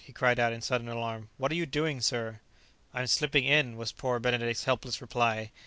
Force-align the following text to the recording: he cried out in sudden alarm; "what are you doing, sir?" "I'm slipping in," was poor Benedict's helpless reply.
he 0.03 0.11
cried 0.11 0.39
out 0.39 0.51
in 0.51 0.59
sudden 0.61 0.87
alarm; 0.87 1.29
"what 1.37 1.51
are 1.51 1.55
you 1.55 1.65
doing, 1.67 2.01
sir?" 2.01 2.39
"I'm 2.91 3.05
slipping 3.05 3.43
in," 3.45 3.77
was 3.77 3.91
poor 3.91 4.17
Benedict's 4.19 4.63
helpless 4.63 4.99
reply. 4.99 5.51